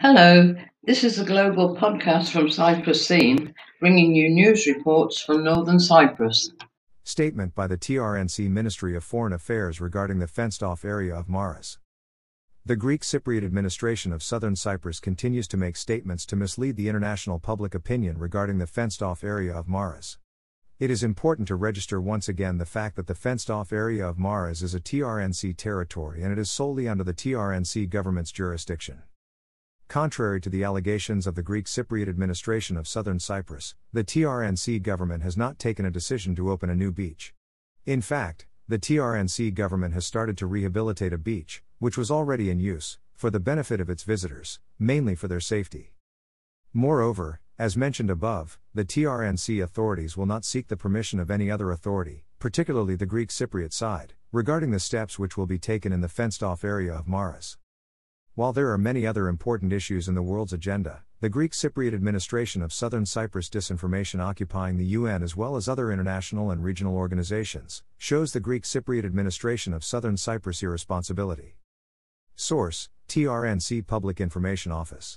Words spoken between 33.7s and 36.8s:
the TRNC government has not taken a decision to open a